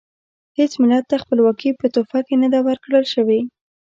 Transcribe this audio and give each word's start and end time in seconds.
هیڅ 0.57 0.71
ملت 0.81 1.03
ته 1.09 1.15
خپلواکي 1.23 1.69
په 1.79 1.85
تحفه 1.93 2.19
کې 2.27 2.35
نه 2.43 2.47
ده 2.53 2.59
ورکړل 2.67 3.03
شوې. 3.13 3.39